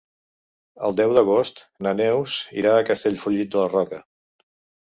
El 0.87 0.95
deu 0.99 1.13
d'agost 1.17 1.61
na 1.87 1.93
Neus 1.99 2.39
irà 2.63 2.73
a 2.79 2.89
Castellfollit 2.89 3.53
de 3.55 3.63
la 3.63 3.71
Roca. 3.75 4.01